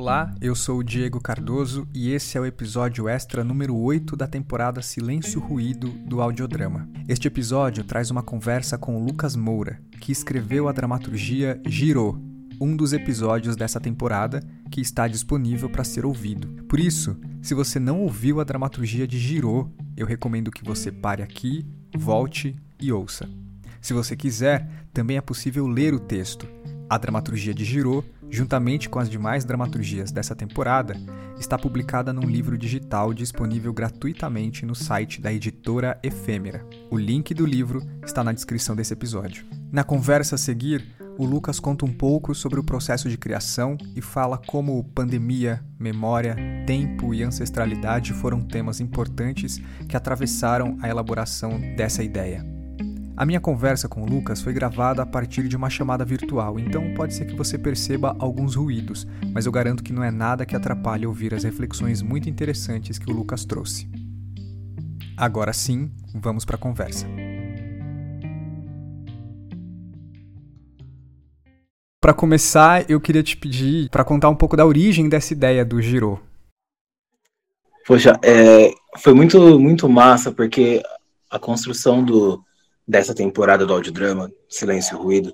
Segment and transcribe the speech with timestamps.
[0.00, 4.26] Olá, eu sou o Diego Cardoso e esse é o episódio extra número 8 da
[4.26, 6.88] temporada Silêncio Ruído do audiodrama.
[7.06, 12.18] Este episódio traz uma conversa com Lucas Moura, que escreveu a dramaturgia Girou,
[12.58, 16.64] um dos episódios dessa temporada que está disponível para ser ouvido.
[16.64, 21.22] Por isso, se você não ouviu a dramaturgia de Girou, eu recomendo que você pare
[21.22, 23.28] aqui, volte e ouça.
[23.82, 26.48] Se você quiser, também é possível ler o texto.
[26.88, 30.94] A dramaturgia de Girou juntamente com as demais dramaturgias dessa temporada,
[31.38, 36.64] está publicada num livro digital disponível gratuitamente no site da editora Efêmera.
[36.90, 39.44] O link do livro está na descrição desse episódio.
[39.72, 40.86] Na conversa a seguir,
[41.18, 46.36] o Lucas conta um pouco sobre o processo de criação e fala como pandemia, memória,
[46.66, 52.59] tempo e ancestralidade foram temas importantes que atravessaram a elaboração dessa ideia.
[53.20, 56.94] A minha conversa com o Lucas foi gravada a partir de uma chamada virtual, então
[56.94, 60.56] pode ser que você perceba alguns ruídos, mas eu garanto que não é nada que
[60.56, 63.86] atrapalhe ouvir as reflexões muito interessantes que o Lucas trouxe.
[65.18, 67.06] Agora sim, vamos para a conversa.
[72.00, 75.82] Para começar, eu queria te pedir para contar um pouco da origem dessa ideia do
[75.82, 76.18] Giro.
[77.86, 80.82] Poxa, é, foi muito, muito massa, porque
[81.30, 82.42] a construção do,
[82.90, 85.32] dessa temporada do audiodrama, Silêncio e Ruído,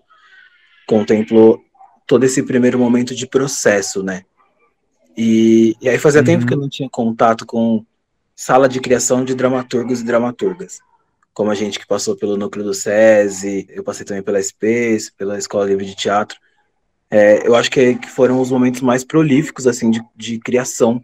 [0.87, 1.59] contemplou
[2.07, 4.25] todo esse primeiro momento de processo, né?
[5.17, 6.27] E, e aí fazia uhum.
[6.27, 7.85] tempo que eu não tinha contato com
[8.35, 10.79] sala de criação de dramaturgos e dramaturgas.
[11.33, 15.39] Como a gente que passou pelo núcleo do SESI, eu passei também pela SPES, pela
[15.39, 16.39] Escola Livre de Teatro.
[17.11, 21.03] É, eu acho que, que, foram os momentos mais prolíficos, assim, de, de criação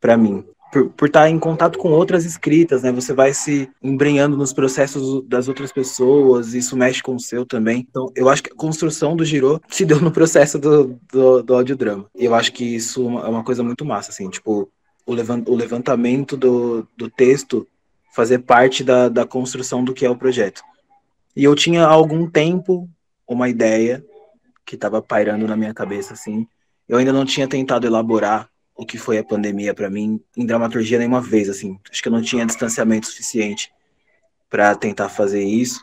[0.00, 2.92] para mim por, por estar em contato com outras escritas, né?
[2.92, 7.86] Você vai se embrenhando nos processos das outras pessoas, isso mexe com o seu também.
[7.88, 11.54] Então, eu acho que a construção do Giro se deu no processo do, do, do
[11.54, 12.06] audiodrama.
[12.14, 14.70] E eu acho que isso é uma coisa muito massa, assim, tipo,
[15.06, 17.66] o levantamento do, do texto
[18.14, 20.60] fazer parte da, da construção do que é o projeto.
[21.34, 22.88] E eu tinha há algum tempo
[23.26, 24.04] uma ideia
[24.66, 26.46] que estava pairando na minha cabeça, assim.
[26.88, 28.48] Eu ainda não tinha tentado elaborar
[28.78, 31.76] o que foi a pandemia para mim em dramaturgia nenhuma vez, assim.
[31.90, 33.72] Acho que eu não tinha distanciamento suficiente
[34.48, 35.82] para tentar fazer isso.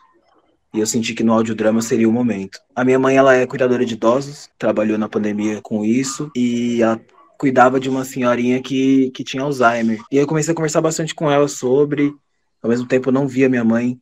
[0.74, 2.58] E eu senti que no audiodrama seria o momento.
[2.74, 7.00] A minha mãe, ela é cuidadora de idosos, trabalhou na pandemia com isso e ela
[7.38, 10.02] cuidava de uma senhorinha que, que tinha Alzheimer.
[10.10, 12.14] E eu comecei a conversar bastante com ela sobre.
[12.62, 14.00] Ao mesmo tempo, eu não via minha mãe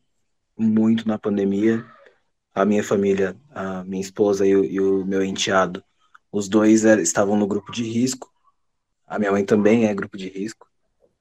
[0.56, 1.84] muito na pandemia.
[2.54, 5.84] A minha família, a minha esposa e o, e o meu enteado,
[6.32, 8.33] os dois era, estavam no grupo de risco.
[9.14, 10.68] A minha mãe também é grupo de risco.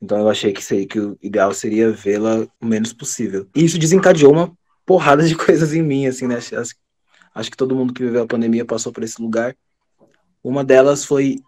[0.00, 3.47] Então eu achei que, seria, que o ideal seria vê-la o menos possível.
[3.54, 4.50] E isso desencadeou uma
[4.86, 6.36] porrada de coisas em mim, assim, né?
[6.36, 6.75] Acho,
[7.34, 9.54] acho que todo mundo que viveu a pandemia passou por esse lugar.
[10.42, 11.41] Uma delas foi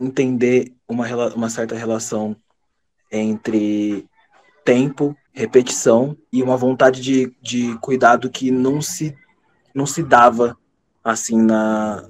[0.00, 2.34] entender uma, uma certa relação
[3.12, 4.06] entre
[4.64, 9.14] tempo, repetição e uma vontade de, de cuidado que não se,
[9.74, 10.56] não se dava
[11.04, 12.08] assim na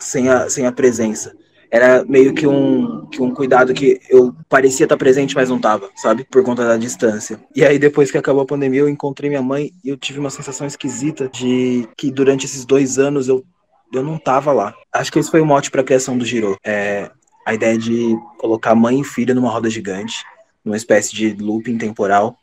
[0.00, 1.37] sem a, sem a presença
[1.70, 5.90] era meio que um, que um cuidado que eu parecia estar presente, mas não estava,
[5.96, 6.24] sabe?
[6.24, 7.40] Por conta da distância.
[7.54, 10.30] E aí, depois que acabou a pandemia, eu encontrei minha mãe e eu tive uma
[10.30, 13.44] sensação esquisita de que durante esses dois anos eu,
[13.92, 14.74] eu não estava lá.
[14.92, 16.56] Acho que esse foi o mote para a criação do Giro.
[16.64, 17.10] É
[17.46, 20.24] a ideia de colocar mãe e filha numa roda gigante,
[20.64, 22.36] numa espécie de looping temporal,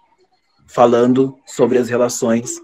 [0.67, 2.59] falando sobre as relações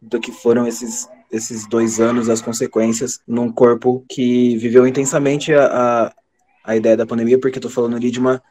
[0.00, 5.66] do que foram esses esses dois anos, as consequências num corpo que viveu intensamente a,
[5.66, 6.12] a,
[6.64, 8.42] a ideia da pandemia, porque tô falando ali de uma,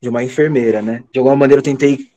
[0.00, 1.04] de uma enfermeira, né?
[1.12, 2.10] De alguma maneira eu tentei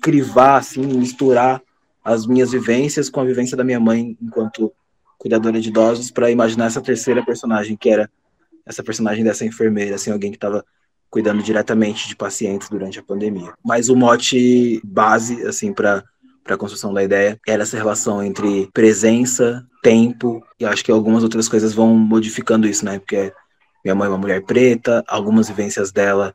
[0.00, 1.62] crivar, assim, misturar
[2.04, 4.72] as minhas vivências com a vivência da minha mãe enquanto
[5.18, 8.10] cuidadora de idosos para imaginar essa terceira personagem, que era
[8.64, 10.64] essa personagem dessa enfermeira, assim, alguém que estava
[11.10, 13.52] cuidando diretamente de pacientes durante a pandemia.
[13.64, 16.04] Mas o mote base, assim, para
[16.48, 21.22] para a construção da ideia era essa relação entre presença, tempo e acho que algumas
[21.22, 22.98] outras coisas vão modificando isso, né?
[22.98, 23.30] Porque
[23.84, 26.34] minha mãe é uma mulher preta, algumas vivências dela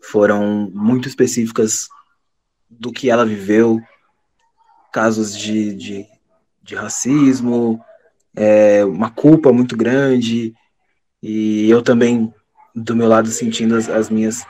[0.00, 1.88] foram muito específicas
[2.68, 3.80] do que ela viveu,
[4.92, 6.06] casos de, de,
[6.60, 7.80] de racismo,
[8.34, 10.52] é, uma culpa muito grande,
[11.22, 12.34] e eu também,
[12.74, 14.44] do meu lado, sentindo as, as minhas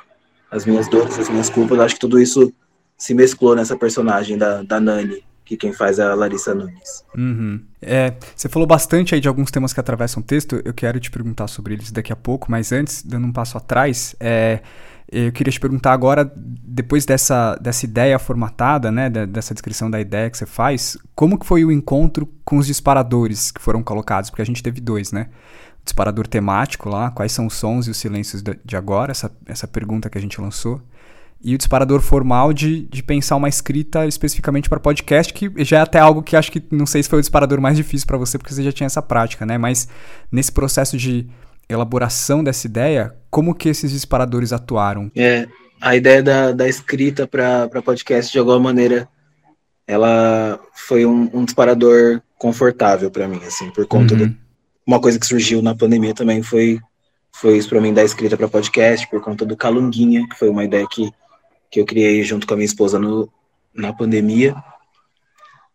[0.50, 2.50] as minhas dores, as minhas culpas, acho que tudo isso
[2.98, 7.04] se mesclou nessa personagem da, da Nani, que quem faz é a Larissa Nunes.
[7.16, 7.60] Uhum.
[7.80, 11.10] É, você falou bastante aí de alguns temas que atravessam o texto, eu quero te
[11.10, 14.60] perguntar sobre eles daqui a pouco, mas antes, dando um passo atrás, é,
[15.10, 20.28] eu queria te perguntar agora, depois dessa, dessa ideia formatada, né, dessa descrição da ideia
[20.28, 24.28] que você faz, como que foi o encontro com os disparadores que foram colocados?
[24.28, 25.28] Porque a gente teve dois, né?
[25.88, 30.10] disparador temático lá, quais são os sons e os silêncios de agora, essa, essa pergunta
[30.10, 30.82] que a gente lançou.
[31.42, 35.80] E o disparador formal de, de pensar uma escrita especificamente para podcast, que já é
[35.80, 38.36] até algo que acho que não sei se foi o disparador mais difícil para você,
[38.36, 39.56] porque você já tinha essa prática, né?
[39.56, 39.88] Mas
[40.32, 41.28] nesse processo de
[41.68, 45.10] elaboração dessa ideia, como que esses disparadores atuaram?
[45.14, 45.46] É,
[45.80, 49.08] a ideia da, da escrita para podcast, de alguma maneira,
[49.86, 54.26] ela foi um, um disparador confortável para mim, assim, por conta uhum.
[54.26, 54.36] de
[54.86, 56.80] uma coisa que surgiu na pandemia também foi
[57.40, 60.64] foi isso para mim da escrita para podcast, por conta do Calunguinha, que foi uma
[60.64, 61.08] ideia que,
[61.70, 63.30] que eu criei junto com a minha esposa no,
[63.74, 64.54] na pandemia.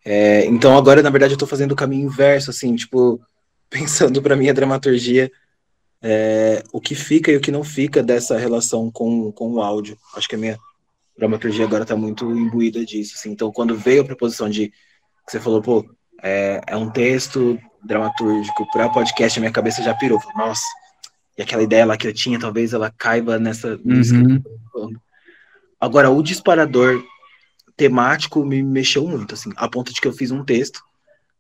[0.06, 3.22] É, então agora, na verdade, eu estou fazendo o caminho inverso, assim, tipo,
[3.70, 5.32] pensando para minha dramaturgia
[6.02, 9.98] é, o que fica e o que não fica dessa relação com, com o áudio.
[10.16, 10.60] Acho que a minha
[11.18, 13.14] dramaturgia agora está muito imbuída disso.
[13.16, 13.32] Assim.
[13.32, 15.86] Então, quando veio a proposição de que você falou, pô,
[16.22, 20.20] é, é um texto dramatúrgico para podcast, a minha cabeça já pirou.
[20.36, 20.64] Nossa,
[21.38, 23.80] e aquela ideia lá que eu tinha, talvez ela caiba nessa.
[23.84, 24.42] Uhum.
[25.84, 27.04] Agora, o disparador
[27.76, 30.82] temático me mexeu muito, assim, a ponto de que eu fiz um texto,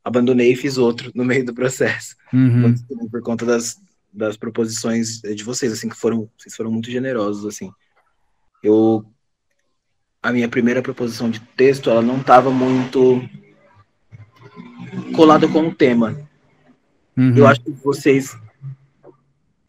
[0.04, 2.13] abandonei e fiz outro no meio do processo.
[2.34, 2.75] Uhum.
[3.10, 3.81] Por conta das,
[4.12, 7.72] das proposições de vocês, assim, que foram, vocês foram muito generosos, assim.
[8.62, 9.06] Eu,
[10.22, 13.24] a minha primeira proposição de texto, ela não estava muito
[15.16, 16.19] colada com o tema.
[17.16, 17.38] Uhum.
[17.38, 18.38] Eu acho que vocês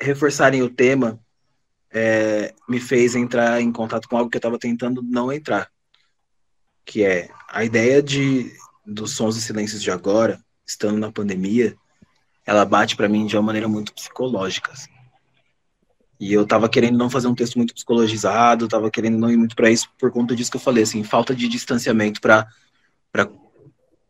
[0.00, 1.20] reforçarem o tema
[1.94, 5.70] é, me fez entrar em contato com algo que eu estava tentando não entrar,
[6.84, 8.52] que é a ideia de
[8.84, 11.74] dos sons e silêncios de agora, estando na pandemia,
[12.44, 14.72] ela bate para mim de uma maneira muito psicológica.
[14.72, 14.90] Assim.
[16.20, 19.56] E eu tava querendo não fazer um texto muito psicologizado, tava querendo não ir muito
[19.56, 22.46] para isso por conta disso que eu falei, assim, falta de distanciamento para
[23.10, 23.30] para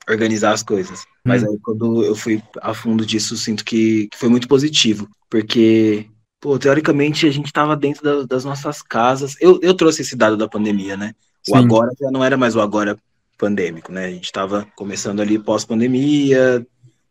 [0.08, 1.02] organizar as coisas.
[1.02, 1.04] Hum.
[1.26, 6.08] Mas aí quando eu fui a fundo disso, sinto que, que foi muito positivo, porque
[6.44, 9.34] pô, teoricamente a gente tava dentro da, das nossas casas.
[9.40, 11.14] Eu, eu trouxe esse dado da pandemia, né?
[11.48, 11.64] O Sim.
[11.64, 12.98] agora já não era mais o agora
[13.38, 14.04] pandêmico, né?
[14.04, 16.66] A gente tava começando ali pós-pandemia,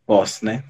[0.06, 0.64] pós, né?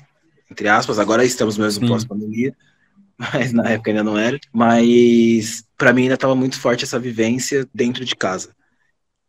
[0.50, 2.56] entre aspas, agora estamos mesmo pós-pandemia,
[3.20, 4.40] mas na época ainda não era.
[4.54, 8.56] Mas para mim ainda estava muito forte essa vivência dentro de casa.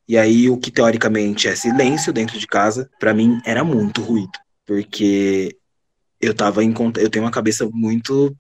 [0.06, 4.38] E aí o que teoricamente é silêncio dentro de casa, para mim era muito ruído,
[4.64, 5.56] porque
[6.20, 8.36] eu tava em eu tenho uma cabeça muito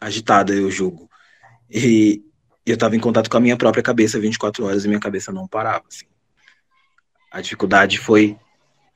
[0.00, 1.08] agitada, eu julgo.
[1.70, 2.22] E
[2.64, 5.46] eu tava em contato com a minha própria cabeça 24 horas e minha cabeça não
[5.46, 6.06] parava, assim.
[7.30, 8.36] A dificuldade foi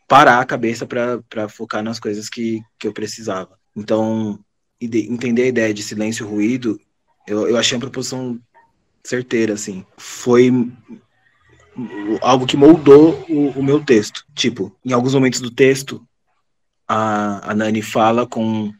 [0.08, 3.58] parar a cabeça para focar nas coisas que, que eu precisava.
[3.76, 4.38] Então,
[4.80, 6.80] entender a ideia de silêncio e ruído,
[7.26, 8.38] eu, eu achei uma proposição
[9.04, 9.84] certeira, assim.
[9.96, 10.50] Foi
[12.20, 14.24] algo que moldou o, o, meu texto.
[14.34, 16.06] Tipo, em alguns momentos do texto,
[16.86, 18.72] a, a Nani fala com,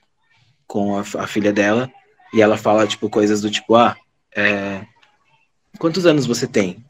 [0.67, 1.91] com a, a filha dela,
[2.35, 3.97] e ela fala, tipo, coisas do tipo, ah,
[4.35, 4.85] é,
[5.79, 6.85] quantos anos você tem?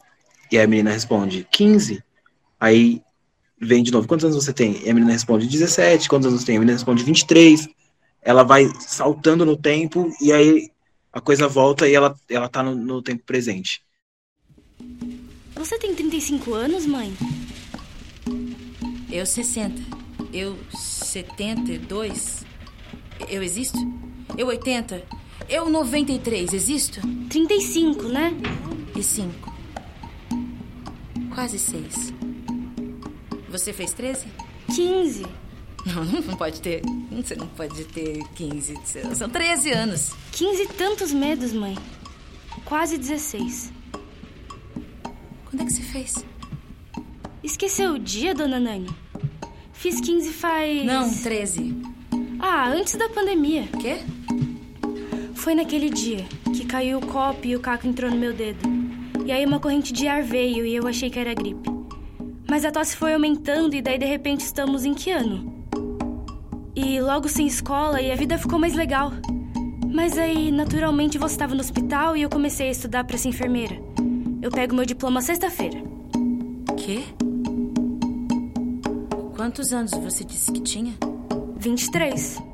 [0.50, 2.02] E a menina responde, 15.
[2.58, 3.02] Aí
[3.60, 4.82] vem de novo, quantos anos você tem?
[4.82, 6.56] E a menina responde 17, quantos anos você tem?
[6.56, 7.68] A menina responde 23.
[8.22, 10.70] Ela vai saltando no tempo e aí
[11.12, 13.82] a coisa volta e ela, ela tá no, no tempo presente.
[15.54, 17.14] Você tem 35 anos, mãe?
[19.12, 19.80] Eu 60.
[20.32, 22.46] Eu 72.
[23.28, 23.78] Eu existo?
[24.36, 25.23] Eu 80.
[25.48, 26.52] Eu 93.
[26.52, 27.00] Existo?
[27.28, 28.32] 35, né?
[28.96, 29.54] E 5.
[31.34, 32.12] Quase 6.
[33.50, 34.26] Você fez 13?
[34.74, 35.26] 15.
[35.86, 36.82] Não, não pode ter.
[37.12, 38.74] Você não pode ter 15.
[39.14, 40.12] São 13 anos.
[40.32, 41.76] 15 e tantos medos, mãe.
[42.64, 43.72] Quase 16.
[45.44, 46.24] Quando é que você fez?
[47.42, 48.88] Esqueceu o dia, dona Nani?
[49.72, 50.84] Fiz 15 faz.
[50.84, 51.76] Não, 13.
[52.40, 53.68] Ah, antes da pandemia.
[53.80, 54.00] Quê?
[55.44, 56.24] Foi naquele dia
[56.54, 58.66] que caiu o copo e o caco entrou no meu dedo.
[59.26, 61.68] E aí uma corrente de ar veio e eu achei que era gripe.
[62.48, 65.52] Mas a tosse foi aumentando e daí de repente estamos em que ano?
[66.74, 69.12] E logo sem escola e a vida ficou mais legal.
[69.92, 73.76] Mas aí, naturalmente, você estava no hospital e eu comecei a estudar para ser enfermeira.
[74.40, 75.78] Eu pego meu diploma sexta-feira.
[76.78, 77.02] Quê?
[79.36, 80.94] Quantos anos você disse que tinha?
[81.58, 82.53] 23.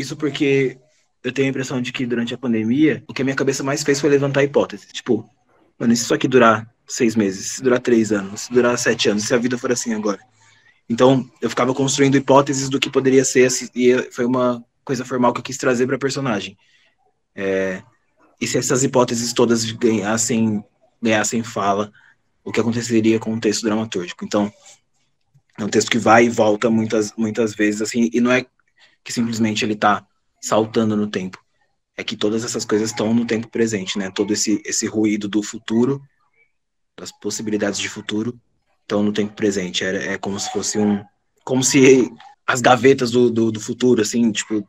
[0.00, 0.78] Isso porque
[1.22, 3.82] eu tenho a impressão de que durante a pandemia, o que a minha cabeça mais
[3.82, 4.88] fez foi levantar hipóteses.
[4.92, 5.28] Tipo,
[5.78, 9.08] mano, e se isso aqui durar seis meses, se durar três anos, se durar sete
[9.08, 10.18] anos, se a vida for assim agora.
[10.88, 15.38] Então, eu ficava construindo hipóteses do que poderia ser, e foi uma coisa formal que
[15.38, 16.56] eu quis trazer para a personagem.
[17.34, 17.82] É,
[18.40, 20.64] e se essas hipóteses todas ganhassem,
[21.00, 21.92] ganhassem fala,
[22.42, 24.24] o que aconteceria com o texto dramatúrgico.
[24.24, 24.52] Então,
[25.60, 28.46] É um texto que vai e volta muitas, muitas vezes, assim, e não é
[29.04, 30.06] que simplesmente ele tá
[30.40, 31.38] saltando no tempo.
[31.96, 34.10] É que todas essas coisas estão no tempo presente, né?
[34.10, 36.00] Todo esse, esse ruído do futuro,
[36.96, 38.38] das possibilidades de futuro,
[38.82, 39.84] estão no tempo presente.
[39.84, 41.02] É, é como se fosse um.
[41.44, 42.10] Como se
[42.46, 44.66] as gavetas do, do, do futuro, assim, tipo,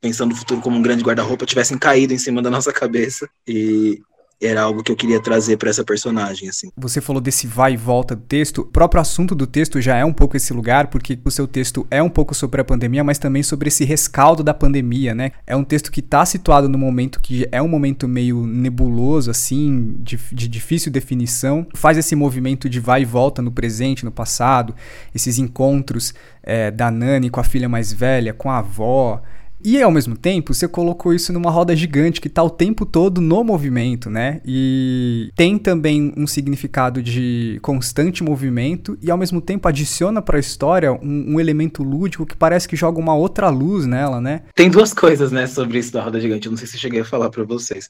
[0.00, 3.28] pensando o futuro como um grande guarda-roupa, tivessem caído em cima da nossa cabeça.
[3.46, 4.00] E,
[4.46, 6.70] era algo que eu queria trazer para essa personagem, assim.
[6.76, 8.62] Você falou desse vai e volta do texto.
[8.62, 11.86] O próprio assunto do texto já é um pouco esse lugar, porque o seu texto
[11.90, 15.32] é um pouco sobre a pandemia, mas também sobre esse rescaldo da pandemia, né?
[15.46, 19.94] É um texto que está situado no momento que é um momento meio nebuloso, assim,
[19.98, 21.66] de, de difícil definição.
[21.74, 24.74] Faz esse movimento de vai e volta no presente, no passado,
[25.14, 29.22] esses encontros é, da Nani com a filha mais velha, com a avó.
[29.64, 33.20] E ao mesmo tempo, você colocou isso numa roda gigante que está o tempo todo
[33.20, 34.40] no movimento, né?
[34.44, 40.40] E tem também um significado de constante movimento e ao mesmo tempo adiciona para a
[40.40, 44.42] história um, um, elemento lúdico que parece que joga uma outra luz nela, né?
[44.54, 46.46] Tem duas coisas, né, sobre isso da roda gigante.
[46.46, 47.88] Eu não sei se eu cheguei a falar para vocês.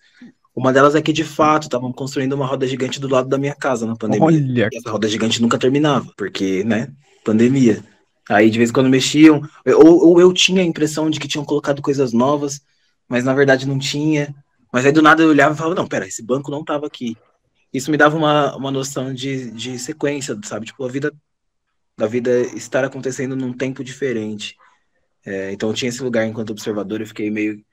[0.55, 3.55] Uma delas é que, de fato, estavam construindo uma roda gigante do lado da minha
[3.55, 4.27] casa na pandemia.
[4.27, 4.69] Olha.
[4.71, 6.89] E essa roda gigante nunca terminava, porque, né,
[7.25, 7.83] pandemia.
[8.29, 11.45] Aí de vez em quando mexiam, ou, ou eu tinha a impressão de que tinham
[11.45, 12.61] colocado coisas novas,
[13.09, 14.35] mas na verdade não tinha.
[14.73, 17.17] Mas aí do nada eu olhava e falava, não, pera, esse banco não estava aqui.
[17.73, 20.67] Isso me dava uma, uma noção de, de sequência, sabe?
[20.67, 21.13] Tipo, a vida
[21.97, 24.57] da vida estar acontecendo num tempo diferente.
[25.25, 27.65] É, então eu tinha esse lugar enquanto observador, eu fiquei meio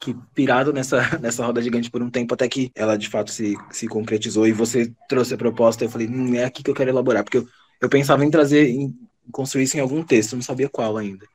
[0.00, 3.56] que pirado nessa, nessa roda gigante por um tempo, até que ela de fato se,
[3.70, 5.84] se concretizou e você trouxe a proposta.
[5.84, 7.48] Eu falei, hum, é aqui que eu quero elaborar, porque eu,
[7.80, 8.94] eu pensava em trazer, em
[9.32, 11.26] construir isso em algum texto, não sabia qual ainda.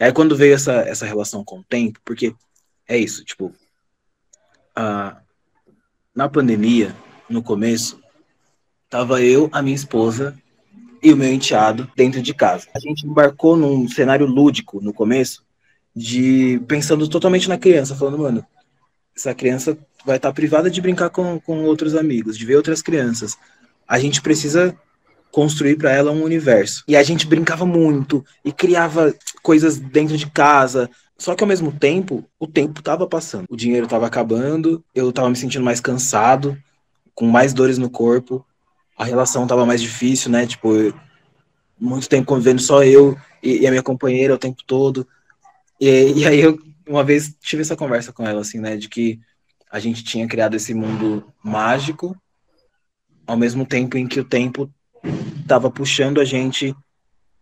[0.00, 2.34] Aí quando veio essa, essa relação com o tempo, porque
[2.86, 3.52] é isso, tipo,
[6.14, 6.94] na pandemia,
[7.28, 8.00] no começo,
[8.88, 10.36] tava eu, a minha esposa
[11.02, 12.68] e o meu enteado dentro de casa.
[12.74, 15.44] A gente embarcou num cenário lúdico no começo,
[15.94, 18.46] de pensando totalmente na criança, falando, mano,
[19.16, 22.82] essa criança vai estar tá privada de brincar com, com outros amigos, de ver outras
[22.82, 23.36] crianças.
[23.88, 24.76] A gente precisa
[25.36, 26.82] construir para ela um universo.
[26.88, 30.88] E a gente brincava muito e criava coisas dentro de casa.
[31.18, 33.44] Só que ao mesmo tempo, o tempo estava passando.
[33.50, 36.56] O dinheiro estava acabando, eu estava me sentindo mais cansado,
[37.14, 38.46] com mais dores no corpo.
[38.96, 40.46] A relação estava mais difícil, né?
[40.46, 40.70] Tipo,
[41.78, 45.06] muito tempo convivendo só eu e, e, a minha companheira o tempo todo.
[45.78, 49.20] E, e aí eu uma vez tive essa conversa com ela assim, né, de que
[49.70, 52.16] a gente tinha criado esse mundo mágico
[53.26, 54.70] ao mesmo tempo em que o tempo
[55.40, 56.74] estava puxando a gente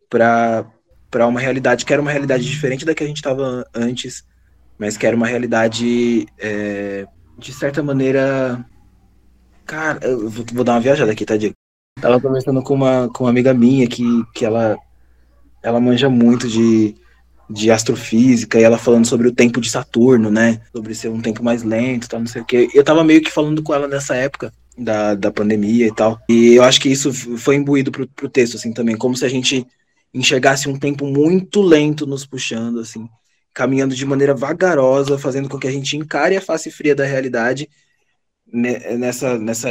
[0.09, 4.25] para uma realidade que era uma realidade diferente da que a gente estava antes,
[4.79, 7.07] mas que era uma realidade é,
[7.39, 8.65] de certa maneira,
[9.65, 11.55] cara, eu vou, vou, dar uma viajada aqui, tá, Diego?
[12.01, 14.05] Tava conversando com uma com uma amiga minha que
[14.35, 14.77] que ela
[15.63, 16.95] ela manja muito de
[17.49, 20.61] de astrofísica e ela falando sobre o tempo de Saturno, né?
[20.73, 22.69] Sobre ser um tempo mais lento, tal, não sei o quê.
[22.75, 26.21] Eu tava meio que falando com ela nessa época da, da pandemia e tal.
[26.29, 29.29] E eu acho que isso foi imbuído pro, pro texto, assim, também, como se a
[29.29, 29.67] gente
[30.13, 33.09] enxergasse um tempo muito lento nos puxando, assim,
[33.53, 37.69] caminhando de maneira vagarosa, fazendo com que a gente encare a face fria da realidade
[38.47, 39.71] nessa, nessa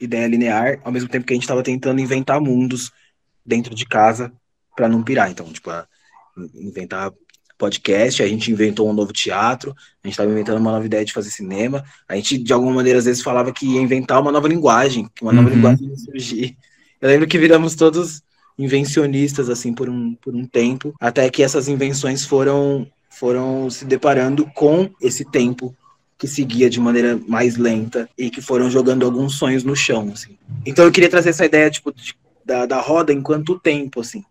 [0.00, 2.92] ideia linear, ao mesmo tempo que a gente estava tentando inventar mundos
[3.44, 4.32] dentro de casa
[4.76, 5.30] para não pirar.
[5.30, 5.70] Então, tipo,
[6.54, 7.12] inventar
[7.56, 9.70] podcast, a gente inventou um novo teatro,
[10.02, 12.98] a gente estava inventando uma nova ideia de fazer cinema, a gente, de alguma maneira,
[12.98, 15.54] às vezes falava que ia inventar uma nova linguagem, que uma nova uhum.
[15.54, 16.56] linguagem ia surgir.
[17.00, 18.22] Eu lembro que viramos todos
[18.58, 24.46] invencionistas, assim, por um, por um tempo, até que essas invenções foram, foram se deparando
[24.54, 25.74] com esse tempo
[26.16, 30.38] que seguia de maneira mais lenta e que foram jogando alguns sonhos no chão, assim.
[30.64, 34.24] Então eu queria trazer essa ideia, tipo, de, da, da roda enquanto tempo, assim.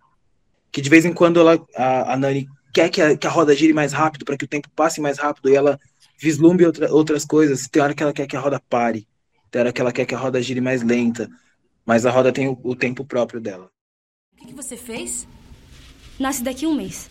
[0.72, 3.56] Que de vez em quando ela, a, a Nani quer que a, que a roda
[3.56, 5.80] gire mais rápido, para que o tempo passe mais rápido e ela
[6.18, 7.68] vislumbre outra, outras coisas.
[7.68, 9.08] Tem hora que ela quer que a roda pare,
[9.51, 11.30] tem hora que ela quer que a roda gire mais lenta,
[11.86, 13.70] mas a roda tem o, o tempo próprio dela.
[14.34, 15.27] O que, que, você fez?
[16.20, 17.10] Nasce daqui um mês.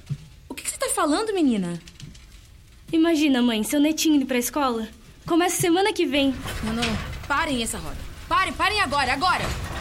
[0.48, 1.80] O que, que você tá falando, menina?
[2.92, 4.88] Imagina, mãe, seu netinho indo pra escola.
[5.26, 6.34] Começa semana que vem.
[6.64, 6.82] Não, não,
[7.26, 7.96] parem essa roda.
[8.28, 9.71] Parem, parem agora, agora!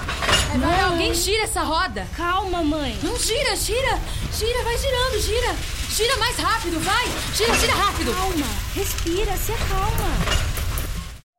[0.60, 2.06] Vai, alguém gira essa roda.
[2.16, 2.94] Calma, mãe.
[3.02, 3.98] Não gira, gira.
[4.34, 5.56] Gira, vai girando, gira.
[5.90, 7.06] Gira mais rápido, vai.
[7.34, 8.14] Gira, gira rápido.
[8.14, 8.46] Calma.
[8.76, 10.10] Respira, se acalma.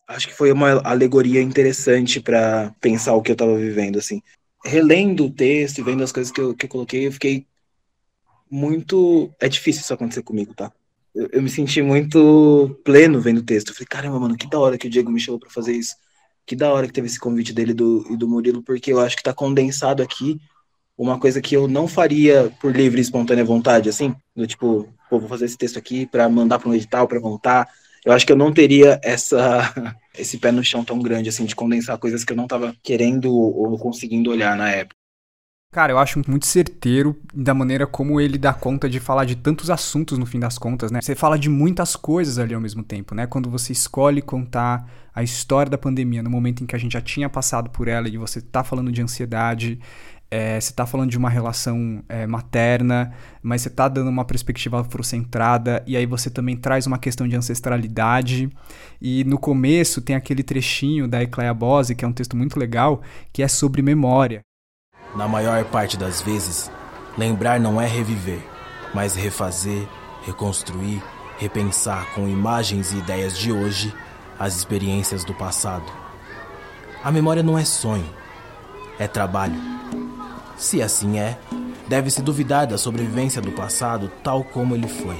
[0.08, 4.22] Acho que foi uma alegoria interessante para pensar o que eu tava vivendo, assim.
[4.64, 7.46] Relendo o texto e vendo as coisas que eu, que eu coloquei, eu fiquei
[8.50, 9.30] muito.
[9.38, 10.72] É difícil isso acontecer comigo, tá?
[11.14, 13.68] Eu, eu me senti muito pleno vendo o texto.
[13.68, 15.96] Eu falei, caramba, mano, que da hora que o Diego me chamou pra fazer isso
[16.46, 19.16] que da hora que teve esse convite dele do, e do Murilo, porque eu acho
[19.16, 20.40] que tá condensado aqui
[20.96, 25.18] uma coisa que eu não faria por livre e espontânea vontade, assim, do tipo, pô,
[25.18, 27.68] vou fazer esse texto aqui para mandar para um edital, para montar.
[28.04, 29.72] Eu acho que eu não teria essa
[30.16, 33.32] esse pé no chão tão grande assim de condensar coisas que eu não estava querendo
[33.32, 35.01] ou conseguindo olhar na época.
[35.72, 39.70] Cara, eu acho muito certeiro da maneira como ele dá conta de falar de tantos
[39.70, 41.00] assuntos no fim das contas, né?
[41.00, 43.26] Você fala de muitas coisas ali ao mesmo tempo, né?
[43.26, 47.00] Quando você escolhe contar a história da pandemia no momento em que a gente já
[47.00, 49.80] tinha passado por ela e você tá falando de ansiedade,
[50.30, 53.10] é, você está falando de uma relação é, materna,
[53.42, 57.34] mas você está dando uma perspectiva afrocentrada, e aí você também traz uma questão de
[57.34, 58.50] ancestralidade.
[59.00, 63.00] E no começo tem aquele trechinho da Ecleia Bose, que é um texto muito legal,
[63.32, 64.42] que é sobre memória.
[65.14, 66.70] Na maior parte das vezes,
[67.16, 68.42] lembrar não é reviver,
[68.94, 69.86] mas refazer,
[70.24, 71.02] reconstruir,
[71.38, 73.94] repensar com imagens e ideias de hoje
[74.38, 75.84] as experiências do passado.
[77.04, 78.08] A memória não é sonho,
[78.98, 79.72] é trabalho
[80.62, 81.36] se assim é,
[81.88, 85.16] deve-se duvidar da sobrevivência do passado tal como ele foi,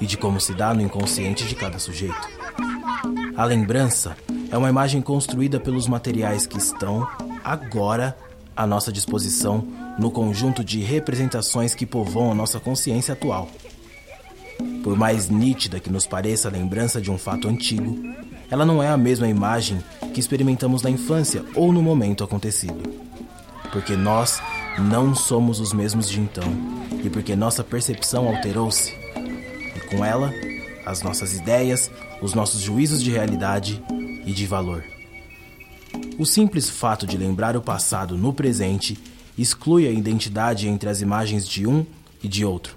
[0.00, 2.28] e de como se dá no inconsciente de cada sujeito.
[3.36, 4.16] A lembrança
[4.50, 7.08] é uma imagem construída pelos materiais que estão,
[7.42, 8.16] agora,
[8.60, 9.64] à nossa disposição
[9.98, 13.48] no conjunto de representações que povoam a nossa consciência atual.
[14.82, 17.96] Por mais nítida que nos pareça a lembrança de um fato antigo,
[18.50, 23.00] ela não é a mesma imagem que experimentamos na infância ou no momento acontecido
[23.70, 24.42] porque nós
[24.78, 26.44] não somos os mesmos de então
[27.02, 28.92] e porque nossa percepção alterou-se.
[29.76, 30.32] E com ela,
[30.84, 31.90] as nossas ideias,
[32.20, 33.82] os nossos juízos de realidade
[34.24, 34.84] e de valor.
[36.20, 38.98] O simples fato de lembrar o passado no presente
[39.38, 41.86] exclui a identidade entre as imagens de um
[42.22, 42.76] e de outro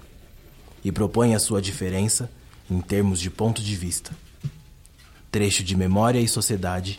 [0.82, 2.30] e propõe a sua diferença
[2.70, 4.12] em termos de ponto de vista.
[5.30, 6.98] Trecho de Memória e Sociedade,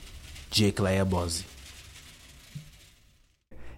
[0.51, 1.45] de Ecleia Bose.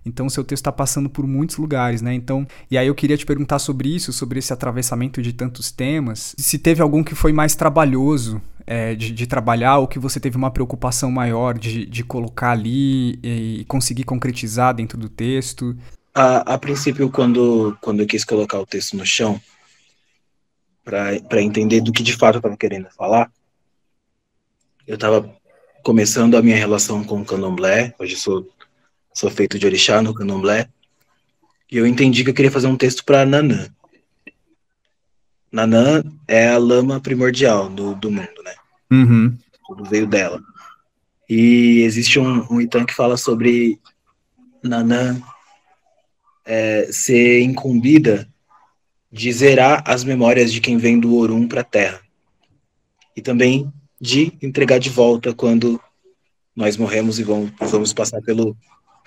[0.08, 2.14] Então seu texto está passando por muitos lugares, né?
[2.14, 6.34] Então, e aí eu queria te perguntar sobre isso, sobre esse atravessamento de tantos temas.
[6.38, 10.36] Se teve algum que foi mais trabalhoso é, de, de, trabalhar ou que você teve
[10.36, 15.76] uma preocupação maior de, de colocar ali e, conseguir concretizar dentro do texto?
[16.14, 19.40] A, a princípio, quando, quando eu quis colocar o texto no chão,
[20.84, 23.32] para entender do que de fato eu estava querendo falar,
[24.86, 25.30] eu estava
[25.84, 27.94] começando a minha relação com o candomblé.
[28.00, 28.46] Hoje sou
[29.18, 30.70] sou feito de orixá no candomblé.
[31.72, 33.68] E eu entendi que eu queria fazer um texto para Nanã.
[35.52, 38.54] Nanã é a lama primordial do, do mundo, né?
[38.92, 39.36] Uhum.
[39.66, 40.40] Tudo veio dela.
[41.28, 43.80] E existe um, um Itan que fala sobre
[44.62, 45.20] Nanã
[46.46, 48.30] é, ser incumbida
[49.12, 52.02] de zerar as memórias de quem vem do Orum para a Terra.
[53.16, 55.82] E também de entregar de volta quando
[56.56, 58.56] nós morremos e vamos, vamos passar pelo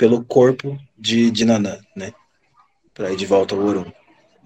[0.01, 2.15] pelo corpo de, de Nanã, né?
[2.95, 3.85] Para ir de volta ao Orum.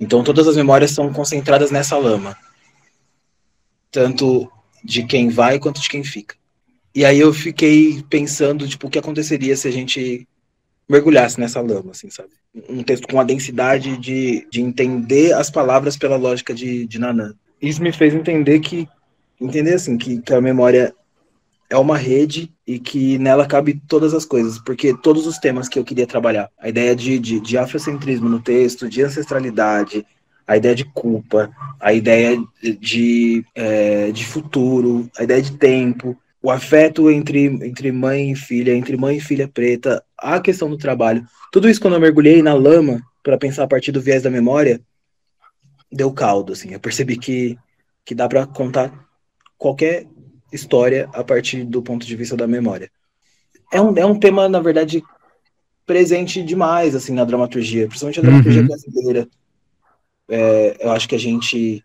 [0.00, 2.36] Então todas as memórias são concentradas nessa lama.
[3.88, 4.50] Tanto
[4.82, 6.34] de quem vai quanto de quem fica.
[6.92, 10.26] E aí eu fiquei pensando, tipo, o que aconteceria se a gente
[10.88, 12.30] mergulhasse nessa lama, assim, sabe?
[12.68, 17.32] Um texto com a densidade de, de entender as palavras pela lógica de, de Nanã.
[17.62, 18.88] Isso me fez entender que,
[19.40, 20.92] entender assim, que, que a memória
[21.68, 25.78] é uma rede e que nela cabe todas as coisas, porque todos os temas que
[25.78, 30.06] eu queria trabalhar, a ideia de, de, de afrocentrismo no texto, de ancestralidade,
[30.46, 31.50] a ideia de culpa,
[31.80, 38.32] a ideia de, é, de futuro, a ideia de tempo, o afeto entre, entre mãe
[38.32, 42.00] e filha, entre mãe e filha preta, a questão do trabalho, tudo isso quando eu
[42.00, 44.80] mergulhei na lama para pensar a partir do viés da memória,
[45.90, 47.56] deu caldo, assim, eu percebi que,
[48.04, 48.92] que dá para contar
[49.56, 50.06] qualquer
[50.54, 52.90] história a partir do ponto de vista da memória.
[53.72, 55.02] É um, é um tema, na verdade,
[55.84, 58.68] presente demais assim na dramaturgia, principalmente a dramaturgia uhum.
[58.68, 59.28] brasileira.
[60.28, 61.84] É, eu acho que a gente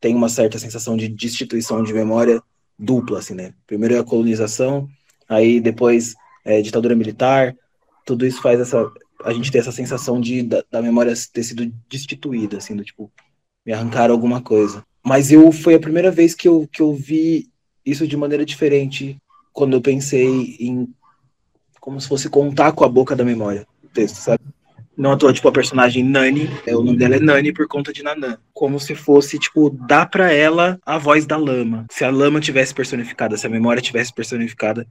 [0.00, 2.42] tem uma certa sensação de destituição de memória
[2.78, 3.54] dupla, assim, né?
[3.66, 4.88] Primeiro é a colonização,
[5.28, 7.54] aí depois é, ditadura militar,
[8.04, 8.90] tudo isso faz essa
[9.24, 13.10] a gente ter essa sensação de da, da, memória ter sido destituída, assim, do tipo
[13.64, 14.84] me arrancaram alguma coisa.
[15.02, 17.48] Mas eu foi a primeira vez que eu, que eu vi
[17.84, 19.18] isso de maneira diferente
[19.52, 20.88] quando eu pensei em
[21.80, 24.42] como se fosse contar com a boca da memória o texto, sabe?
[24.96, 27.92] Não à toa, tipo, a personagem Nani, é, o nome dela é Nani por conta
[27.92, 28.38] de Nanã.
[28.52, 31.84] Como se fosse, tipo, dar para ela a voz da lama.
[31.90, 34.86] Se a lama tivesse personificada, se a memória tivesse personificada,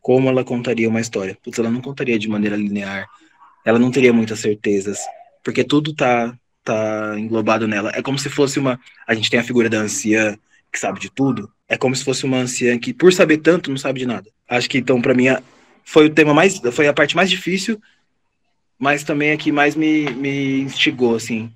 [0.00, 1.36] como ela contaria uma história?
[1.42, 3.08] Putz, ela não contaria de maneira linear.
[3.64, 5.00] Ela não teria muitas certezas.
[5.42, 6.32] Porque tudo tá,
[6.64, 7.90] tá englobado nela.
[7.94, 8.78] É como se fosse uma.
[9.06, 10.38] A gente tem a figura da anciã,
[10.72, 13.76] que sabe de tudo, é como se fosse uma anciã que, por saber tanto, não
[13.76, 14.30] sabe de nada.
[14.48, 15.26] Acho que, então, para mim,
[15.84, 16.58] foi o tema mais.
[16.72, 17.80] Foi a parte mais difícil
[18.80, 21.52] mas também é que mais me, me instigou, assim,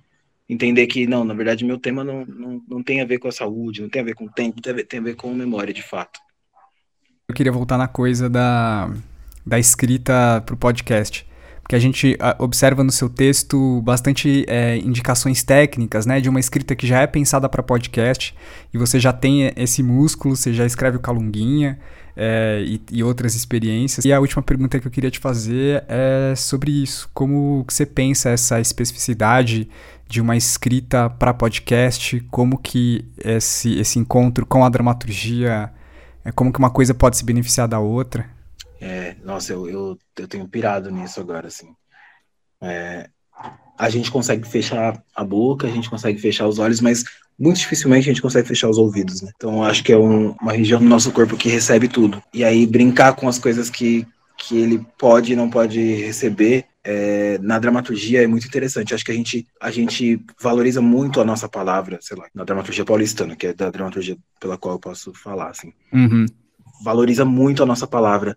[0.46, 3.32] entender que, não, na verdade, meu tema não, não, não tem a ver com a
[3.32, 5.32] saúde, não tem a ver com o tempo, tem a ver, tem a ver com
[5.32, 6.20] memória, de fato.
[7.26, 8.92] Eu queria voltar na coisa da,
[9.44, 11.26] da escrita para o podcast
[11.64, 16.76] porque a gente observa no seu texto bastante é, indicações técnicas, né, de uma escrita
[16.76, 18.36] que já é pensada para podcast
[18.72, 21.78] e você já tem esse músculo, você já escreve o Calunguinha
[22.14, 24.04] é, e, e, outras experiências.
[24.04, 28.28] E a última pergunta que eu queria te fazer é sobre isso, como você pensa
[28.28, 29.66] essa especificidade
[30.06, 35.72] de uma escrita para podcast, como que esse, esse encontro com a dramaturgia,
[36.22, 38.33] é como que uma coisa pode se beneficiar da outra?
[38.84, 41.74] É, nossa, eu, eu, eu tenho pirado nisso agora, assim.
[42.60, 43.08] É,
[43.78, 47.02] a gente consegue fechar a boca, a gente consegue fechar os olhos, mas
[47.38, 49.32] muito dificilmente a gente consegue fechar os ouvidos, né?
[49.34, 52.22] Então acho que é um, uma região do nosso corpo que recebe tudo.
[52.32, 57.38] E aí brincar com as coisas que, que ele pode e não pode receber é,
[57.38, 58.94] na dramaturgia é muito interessante.
[58.94, 62.84] Acho que a gente, a gente valoriza muito a nossa palavra, sei lá, na dramaturgia
[62.84, 65.72] paulistana, que é da dramaturgia pela qual eu posso falar, assim.
[65.90, 66.26] Uhum.
[66.84, 68.36] Valoriza muito a nossa palavra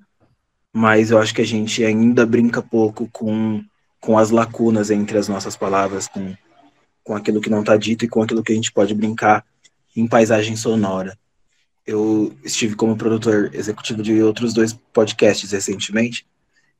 [0.78, 3.64] mas eu acho que a gente ainda brinca pouco com,
[4.00, 6.36] com as lacunas entre as nossas palavras, com,
[7.04, 9.44] com aquilo que não está dito e com aquilo que a gente pode brincar
[9.96, 11.18] em paisagem sonora.
[11.84, 16.28] Eu estive como produtor executivo de outros dois podcasts recentemente,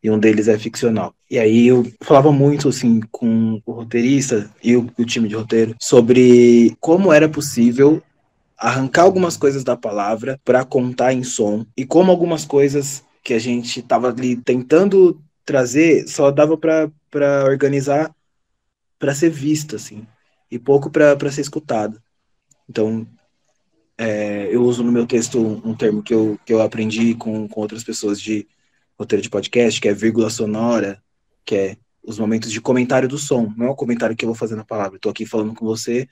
[0.04, 1.12] e um deles é ficcional.
[1.28, 5.76] E aí eu falava muito assim com o roteirista e o, o time de roteiro
[5.82, 8.00] sobre como era possível
[8.56, 13.40] arrancar algumas coisas da palavra para contar em som e como algumas coisas que a
[13.40, 18.16] gente estava ali tentando trazer só dava para organizar
[18.98, 20.08] para ser visto, assim,
[20.50, 22.02] e pouco para ser escutado.
[22.70, 23.06] Então,
[23.98, 27.50] é, eu uso no meu texto um, um, termo que eu, que eu aprendi com,
[27.50, 28.48] com outras pessoas de
[28.98, 31.04] roteiro de podcast, que é vírgula sonora,
[31.44, 33.54] que é os momentos de comentário do som.
[33.58, 34.96] Não é o comentário que eu vou fazer na palavra.
[34.96, 36.08] Estou aqui falando com você,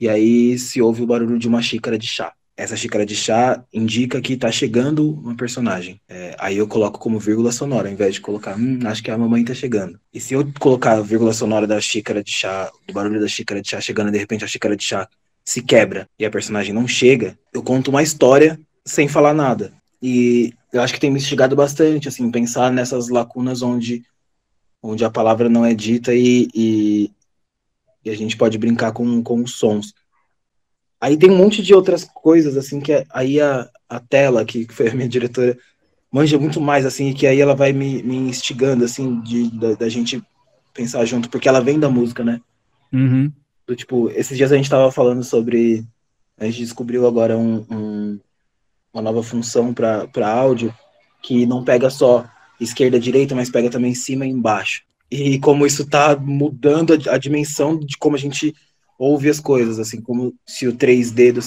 [0.00, 3.62] e aí se ouve o barulho de uma xícara de chá essa xícara de chá
[3.72, 6.00] indica que está chegando uma personagem.
[6.08, 9.16] É, aí eu coloco como vírgula sonora, ao invés de colocar, hum, acho que a
[9.16, 9.98] mamãe está chegando.
[10.12, 13.62] E se eu colocar a vírgula sonora da xícara de chá, do barulho da xícara
[13.62, 15.08] de chá chegando, e de repente a xícara de chá
[15.44, 19.72] se quebra e a personagem não chega, eu conto uma história sem falar nada.
[20.02, 24.02] E eu acho que tem me instigado bastante, assim, pensar nessas lacunas onde,
[24.82, 27.12] onde a palavra não é dita e, e,
[28.04, 29.94] e a gente pode brincar com, com os sons.
[31.00, 34.66] Aí tem um monte de outras coisas, assim, que é, aí a, a tela, que
[34.70, 35.56] foi a minha diretora,
[36.10, 39.88] manja muito mais, assim, que aí ela vai me, me instigando, assim, de, da, da,
[39.88, 40.22] gente
[40.74, 42.40] pensar junto, porque ela vem da música, né?
[42.92, 43.30] Uhum.
[43.66, 45.84] Do, tipo, esses dias a gente tava falando sobre.
[46.36, 48.20] A gente descobriu agora um, um,
[48.92, 50.74] uma nova função para áudio
[51.22, 52.24] que não pega só
[52.60, 54.82] esquerda e direita, mas pega também cima e embaixo.
[55.10, 58.54] E como isso tá mudando a, a dimensão de como a gente
[58.98, 61.40] ouve as coisas, assim, como se o 3D do,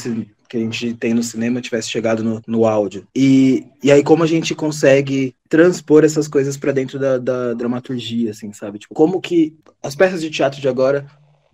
[0.52, 3.06] que a gente tem no cinema tivesse chegado no, no áudio.
[3.16, 8.32] E, e aí, como a gente consegue transpor essas coisas para dentro da, da, dramaturgia,
[8.32, 8.80] assim, sabe?
[8.80, 11.06] Tipo, como que as peças de teatro de agora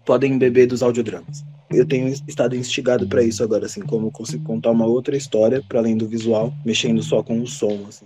[0.05, 1.43] podem beber dos audiodramas.
[1.69, 5.79] Eu tenho estado instigado para isso agora, assim, como consigo contar uma outra história para
[5.79, 8.05] além do visual, mexendo só com o som, assim.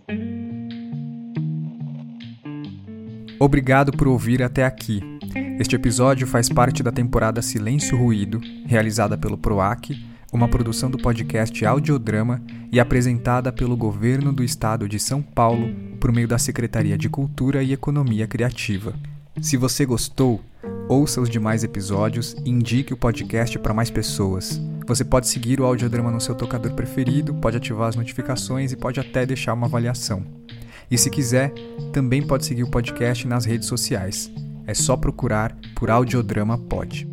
[3.39, 5.10] Obrigado por ouvir até aqui.
[5.59, 9.91] Este episódio faz parte da temporada Silêncio Ruído, realizada pelo PROAC,
[10.33, 16.11] uma produção do podcast Audiodrama e apresentada pelo governo do estado de São Paulo por
[16.11, 18.93] meio da Secretaria de Cultura e Economia Criativa.
[19.41, 20.41] Se você gostou,
[20.89, 24.59] ouça os demais episódios e indique o podcast para mais pessoas.
[24.87, 28.99] Você pode seguir o Audiodrama no seu tocador preferido, pode ativar as notificações e pode
[28.99, 30.23] até deixar uma avaliação.
[30.89, 31.53] E se quiser,
[31.93, 34.29] também pode seguir o podcast nas redes sociais.
[34.65, 37.10] É só procurar por Audiodrama Pod.